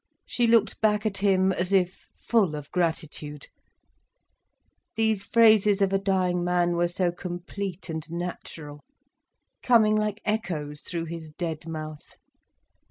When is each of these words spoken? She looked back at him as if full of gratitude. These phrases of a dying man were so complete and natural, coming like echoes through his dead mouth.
She 0.25 0.47
looked 0.47 0.81
back 0.81 1.05
at 1.05 1.19
him 1.19 1.51
as 1.51 1.71
if 1.71 2.07
full 2.17 2.55
of 2.55 2.71
gratitude. 2.71 3.49
These 4.95 5.25
phrases 5.25 5.79
of 5.79 5.93
a 5.93 5.99
dying 5.99 6.43
man 6.43 6.71
were 6.75 6.87
so 6.87 7.11
complete 7.11 7.87
and 7.87 8.11
natural, 8.11 8.83
coming 9.61 9.95
like 9.95 10.19
echoes 10.25 10.81
through 10.81 11.05
his 11.05 11.29
dead 11.29 11.67
mouth. 11.67 12.15